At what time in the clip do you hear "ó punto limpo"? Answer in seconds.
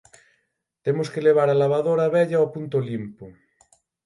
2.45-3.25